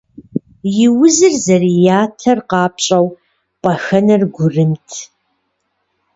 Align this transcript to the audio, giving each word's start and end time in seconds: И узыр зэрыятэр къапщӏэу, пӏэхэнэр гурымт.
И 0.85 0.87
узыр 1.01 1.33
зэрыятэр 1.43 2.39
къапщӏэу, 2.49 3.07
пӏэхэнэр 3.61 4.23
гурымт. 4.35 4.89